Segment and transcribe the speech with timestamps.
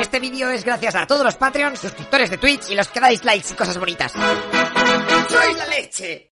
[0.00, 3.24] Este vídeo es gracias a todos los Patreons, suscriptores de Twitch y los que dais
[3.24, 4.12] likes y cosas bonitas.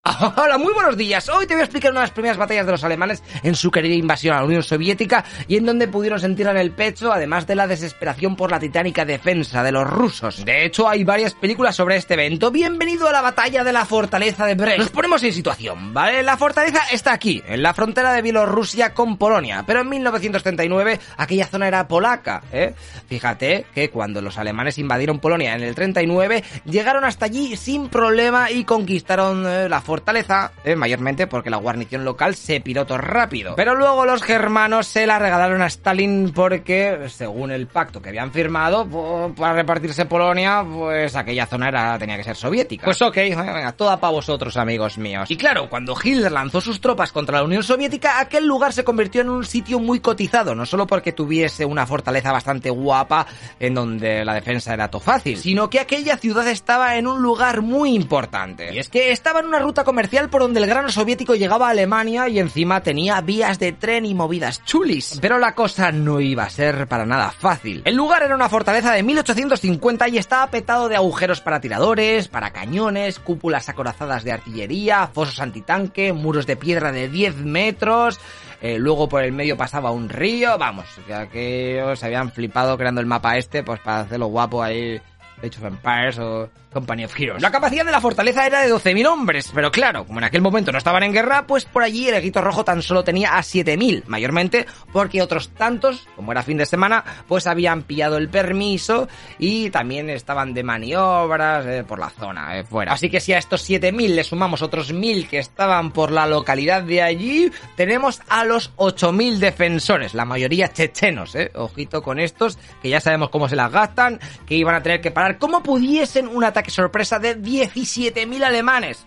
[0.35, 1.29] Hola, muy buenos días.
[1.29, 3.69] Hoy te voy a explicar una de las primeras batallas de los alemanes en su
[3.69, 7.45] querida invasión a la Unión Soviética y en donde pudieron sentir en el pecho, además
[7.45, 10.43] de la desesperación por la titánica defensa de los rusos.
[10.43, 12.49] De hecho, hay varias películas sobre este evento.
[12.49, 14.79] Bienvenido a la batalla de la fortaleza de Brest.
[14.79, 16.23] Nos ponemos en situación, ¿vale?
[16.23, 21.45] La fortaleza está aquí, en la frontera de Bielorrusia con Polonia, pero en 1939 aquella
[21.45, 22.73] zona era polaca, ¿eh?
[23.07, 28.49] Fíjate que cuando los alemanes invadieron Polonia en el 39, llegaron hasta allí sin problema
[28.49, 33.55] y conquistaron eh, la fortaleza, eh, mayormente porque la guarnición local se pirotó rápido.
[33.55, 38.31] Pero luego los germanos se la regalaron a Stalin porque, según el pacto que habían
[38.31, 38.87] firmado,
[39.35, 42.85] para repartirse Polonia, pues aquella zona era, tenía que ser soviética.
[42.85, 45.29] Pues ok, venga, toda para vosotros, amigos míos.
[45.29, 49.21] Y claro, cuando Hitler lanzó sus tropas contra la Unión Soviética, aquel lugar se convirtió
[49.21, 53.27] en un sitio muy cotizado, no solo porque tuviese una fortaleza bastante guapa
[53.59, 57.61] en donde la defensa era todo fácil, sino que aquella ciudad estaba en un lugar
[57.61, 58.70] muy importante.
[58.73, 61.71] Y es que estaba en una ruta comercial por donde el grano soviético llegaba a
[61.71, 65.19] Alemania y encima tenía vías de tren y movidas chulis.
[65.21, 67.81] Pero la cosa no iba a ser para nada fácil.
[67.85, 72.51] El lugar era una fortaleza de 1850 y estaba petado de agujeros para tiradores, para
[72.51, 78.19] cañones, cúpulas acorazadas de artillería, fosos antitanque, muros de piedra de 10 metros.
[78.61, 83.01] Eh, luego por el medio pasaba un río, vamos, ya que se habían flipado creando
[83.01, 85.01] el mapa este, pues para hacerlo guapo ahí,
[85.39, 87.41] Age of Empires o Company of Heroes.
[87.41, 90.71] La capacidad de la fortaleza era de 12.000 hombres, pero claro, como en aquel momento
[90.71, 94.03] no estaban en guerra, pues por allí el Eguito Rojo tan solo tenía a 7.000,
[94.07, 99.07] mayormente porque otros tantos, como era fin de semana, pues habían pillado el permiso
[99.37, 102.93] y también estaban de maniobras eh, por la zona, eh, fuera.
[102.93, 106.83] Así que si a estos 7.000 le sumamos otros 1.000 que estaban por la localidad
[106.83, 111.51] de allí, tenemos a los 8.000 defensores, la mayoría chechenos, eh.
[111.55, 115.11] Ojito con estos, que ya sabemos cómo se las gastan, que iban a tener que
[115.11, 119.05] parar como pudiesen un ataque sorpresa de 17.000 alemanes.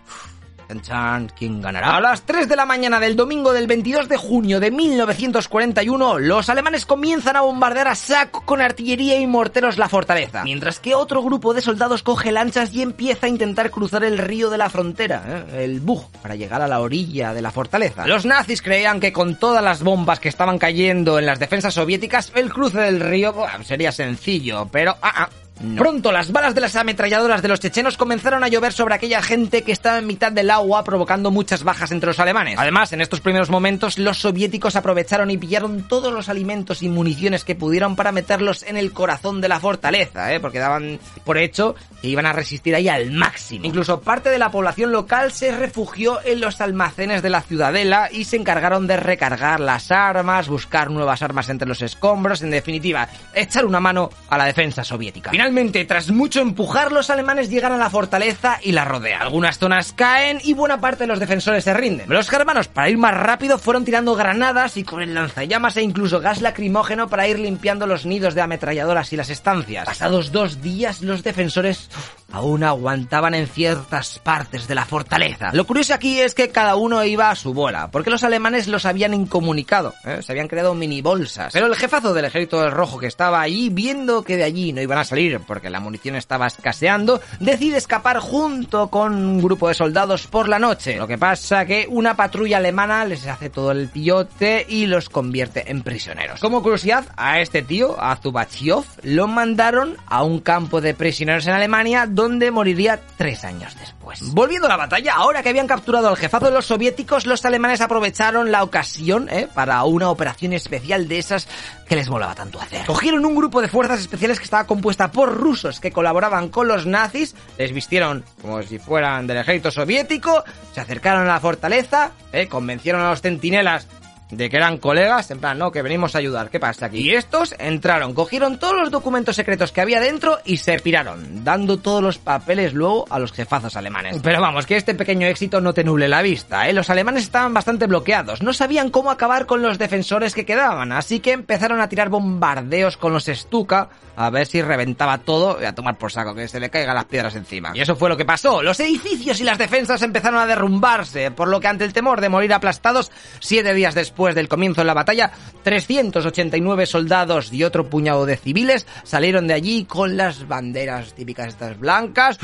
[1.37, 1.95] ¿Quién ganará?
[1.95, 6.49] A las 3 de la mañana del domingo del 22 de junio de 1941, los
[6.49, 11.21] alemanes comienzan a bombardear a saco con artillería y morteros la fortaleza, mientras que otro
[11.21, 15.45] grupo de soldados coge lanchas y empieza a intentar cruzar el río de la frontera,
[15.51, 15.63] ¿eh?
[15.65, 18.07] el Bug, para llegar a la orilla de la fortaleza.
[18.07, 22.31] Los nazis creían que con todas las bombas que estaban cayendo en las defensas soviéticas,
[22.35, 25.29] el cruce del río sería sencillo, pero ah, ah,
[25.77, 29.63] Pronto las balas de las ametralladoras de los chechenos comenzaron a llover sobre aquella gente
[29.63, 32.55] que estaba en mitad del agua provocando muchas bajas entre los alemanes.
[32.57, 37.43] Además, en estos primeros momentos los soviéticos aprovecharon y pillaron todos los alimentos y municiones
[37.43, 40.39] que pudieron para meterlos en el corazón de la fortaleza, ¿eh?
[40.39, 43.65] porque daban por hecho que iban a resistir ahí al máximo.
[43.65, 48.25] Incluso parte de la población local se refugió en los almacenes de la ciudadela y
[48.25, 53.65] se encargaron de recargar las armas, buscar nuevas armas entre los escombros, en definitiva, echar
[53.65, 55.31] una mano a la defensa soviética.
[55.45, 59.21] Finalmente, tras mucho empujar, los alemanes llegan a la fortaleza y la rodean.
[59.21, 62.09] Algunas zonas caen y buena parte de los defensores se rinden.
[62.09, 66.19] Los germanos, para ir más rápido, fueron tirando granadas y con el lanzallamas e incluso
[66.19, 69.85] gas lacrimógeno para ir limpiando los nidos de ametralladoras y las estancias.
[69.85, 71.91] Pasados dos días, los defensores
[72.35, 75.51] aún aguantaban en ciertas partes de la fortaleza.
[75.53, 78.85] Lo curioso aquí es que cada uno iba a su bola, porque los alemanes los
[78.85, 80.19] habían incomunicado, ¿eh?
[80.21, 81.53] se habían creado mini bolsas.
[81.53, 84.81] Pero el jefazo del ejército del rojo que estaba allí, viendo que de allí no
[84.81, 89.73] iban a salir porque la munición estaba escaseando, decide escapar junto con un grupo de
[89.73, 90.97] soldados por la noche.
[90.97, 95.71] Lo que pasa que una patrulla alemana les hace todo el pillote y los convierte
[95.71, 96.41] en prisioneros.
[96.41, 101.53] Como curiosidad, a este tío, a Zubachiov, lo mandaron a un campo de prisioneros en
[101.53, 102.05] Alemania
[102.51, 104.19] moriría tres años después.
[104.33, 107.81] Volviendo a la batalla, ahora que habían capturado al jefazo de los soviéticos, los alemanes
[107.81, 109.47] aprovecharon la ocasión ¿eh?
[109.53, 111.47] para una operación especial de esas
[111.87, 112.85] que les molaba tanto hacer.
[112.85, 116.85] Cogieron un grupo de fuerzas especiales que estaba compuesta por rusos que colaboraban con los
[116.85, 120.43] nazis, les vistieron como si fueran del ejército soviético,
[120.73, 122.47] se acercaron a la fortaleza, ¿eh?
[122.47, 123.87] convencieron a los centinelas
[124.31, 126.99] de que eran colegas, en plan, no, que venimos a ayudar, ¿qué pasa aquí?
[126.99, 131.77] Y estos entraron, cogieron todos los documentos secretos que había dentro y se piraron, dando
[131.77, 134.19] todos los papeles luego a los jefazos alemanes.
[134.23, 136.73] Pero vamos, que este pequeño éxito no te nuble la vista, ¿eh?
[136.73, 141.19] Los alemanes estaban bastante bloqueados, no sabían cómo acabar con los defensores que quedaban, así
[141.19, 145.75] que empezaron a tirar bombardeos con los Stuka, a ver si reventaba todo y a
[145.75, 147.71] tomar por saco, que se le caigan las piedras encima.
[147.75, 151.47] Y eso fue lo que pasó, los edificios y las defensas empezaron a derrumbarse, por
[151.47, 154.93] lo que ante el temor de morir aplastados, siete días después del comienzo de la
[154.93, 155.31] batalla,
[155.63, 161.77] 389 soldados y otro puñado de civiles salieron de allí con las banderas típicas estas
[161.77, 162.39] blancas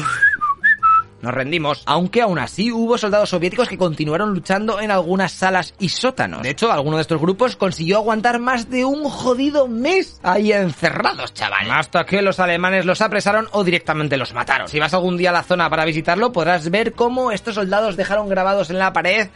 [1.22, 5.90] nos rendimos, aunque aún así hubo soldados soviéticos que continuaron luchando en algunas salas y
[5.90, 6.42] sótanos.
[6.42, 11.34] De hecho, alguno de estos grupos consiguió aguantar más de un jodido mes ahí encerrados,
[11.34, 11.70] chaval.
[11.70, 14.68] Hasta que los alemanes los apresaron o directamente los mataron.
[14.68, 18.28] Si vas algún día a la zona para visitarlo, podrás ver cómo estos soldados dejaron
[18.28, 19.30] grabados en la pared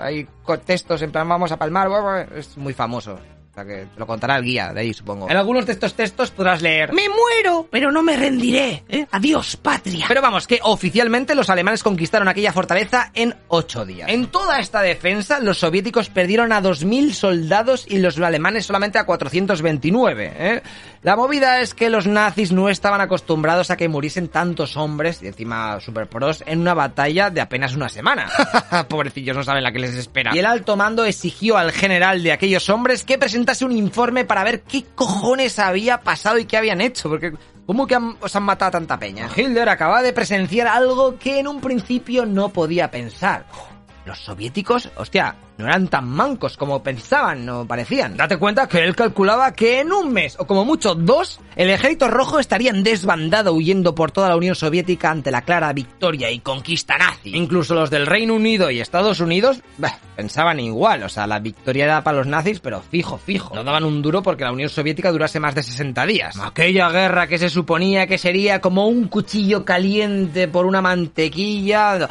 [0.00, 0.26] hay
[0.64, 3.18] textos en plan vamos a palmar, es muy famoso.
[3.60, 5.28] Sea que te lo contará el guía de ahí, supongo.
[5.28, 8.84] En algunos de estos textos podrás leer Me muero, pero no me rendiré.
[8.88, 9.06] ¿eh?
[9.10, 10.06] Adiós, patria.
[10.08, 14.08] Pero vamos, que oficialmente los alemanes conquistaron aquella fortaleza en ocho días.
[14.08, 19.04] En toda esta defensa, los soviéticos perdieron a 2.000 soldados y los alemanes solamente a
[19.04, 20.32] 429.
[20.34, 20.62] ¿eh?
[21.02, 25.26] La movida es que los nazis no estaban acostumbrados a que muriesen tantos hombres, y
[25.26, 28.26] encima super pros, en una batalla de apenas una semana.
[28.88, 30.34] Pobrecillos, no saben la que les espera.
[30.34, 34.44] Y el alto mando exigió al general de aquellos hombres que presentara un informe para
[34.44, 37.32] ver qué cojones había pasado y qué habían hecho, porque
[37.66, 39.28] ¿cómo que os han matado a tanta peña?
[39.34, 43.46] Hitler acaba de presenciar algo que en un principio no podía pensar.
[44.04, 48.16] Los soviéticos, hostia, no eran tan mancos como pensaban o parecían.
[48.16, 52.08] Date cuenta que él calculaba que en un mes, o como mucho dos, el ejército
[52.08, 56.96] rojo estarían desbandado huyendo por toda la Unión Soviética ante la clara victoria y conquista
[56.96, 57.36] nazi.
[57.36, 59.60] Incluso los del Reino Unido y Estados Unidos
[60.16, 63.54] pensaban igual, o sea, la victoria era para los nazis, pero fijo, fijo.
[63.54, 66.38] No daban un duro porque la Unión Soviética durase más de 60 días.
[66.40, 72.08] Aquella guerra que se suponía que sería como un cuchillo caliente por una mantequilla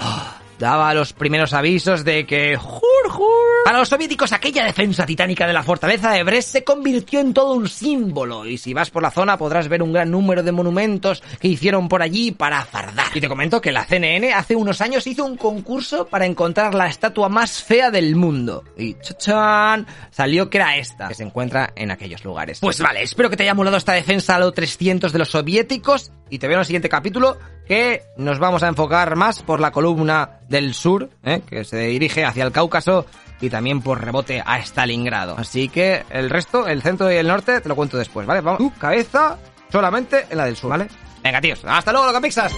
[0.60, 2.58] daba los primeros avisos de que...
[2.58, 3.28] ¡Jur, jur!
[3.64, 7.54] Para los soviéticos aquella defensa titánica de la fortaleza de Brest se convirtió en todo
[7.54, 11.24] un símbolo y si vas por la zona podrás ver un gran número de monumentos
[11.40, 13.08] que hicieron por allí para fardar.
[13.16, 16.88] Y te comento que la CNN hace unos años hizo un concurso para encontrar la
[16.88, 18.64] estatua más fea del mundo.
[18.78, 22.60] Y chachan, salió que era esta, que se encuentra en aquellos lugares.
[22.60, 26.12] Pues vale, espero que te haya molado esta defensa a los 300 de los soviéticos
[26.30, 27.38] y te veo en el siguiente capítulo
[27.68, 31.42] que nos vamos a enfocar más por la columna del sur, ¿eh?
[31.48, 33.06] que se dirige hacia el Cáucaso
[33.42, 35.36] y también por rebote a Stalingrado.
[35.38, 38.42] Así que el resto, el centro y el norte, te lo cuento después, ¿vale?
[38.42, 39.38] Vamos, cabeza
[39.72, 40.88] solamente en la del sur, ¿vale?
[41.24, 42.54] Venga, tíos, hasta luego, lo que pixas.